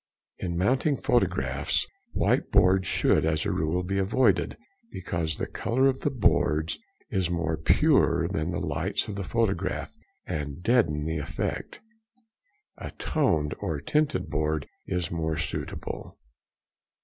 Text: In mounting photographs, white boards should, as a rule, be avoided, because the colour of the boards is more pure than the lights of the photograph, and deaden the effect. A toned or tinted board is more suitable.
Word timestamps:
In 0.39 0.57
mounting 0.57 0.97
photographs, 0.97 1.85
white 2.13 2.49
boards 2.51 2.87
should, 2.87 3.23
as 3.23 3.45
a 3.45 3.51
rule, 3.51 3.83
be 3.83 3.99
avoided, 3.99 4.57
because 4.91 5.37
the 5.37 5.45
colour 5.45 5.85
of 5.85 5.99
the 5.99 6.09
boards 6.09 6.79
is 7.11 7.29
more 7.29 7.55
pure 7.55 8.27
than 8.27 8.49
the 8.49 8.57
lights 8.57 9.07
of 9.07 9.13
the 9.13 9.23
photograph, 9.23 9.93
and 10.25 10.63
deaden 10.63 11.05
the 11.05 11.19
effect. 11.19 11.81
A 12.79 12.89
toned 12.89 13.53
or 13.59 13.79
tinted 13.79 14.27
board 14.31 14.67
is 14.87 15.11
more 15.11 15.37
suitable. 15.37 16.17